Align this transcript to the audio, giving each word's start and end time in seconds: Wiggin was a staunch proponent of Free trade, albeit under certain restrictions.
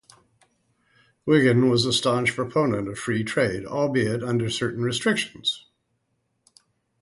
Wiggin 1.27 1.69
was 1.69 1.85
a 1.85 1.93
staunch 1.93 2.33
proponent 2.33 2.87
of 2.89 2.97
Free 2.97 3.23
trade, 3.23 3.67
albeit 3.67 4.23
under 4.23 4.49
certain 4.49 4.81
restrictions. 4.83 5.67